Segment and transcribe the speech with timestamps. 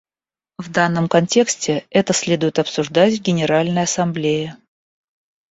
[0.57, 4.57] В данном контексте это следует обсуждать в Генеральной Ассамблее.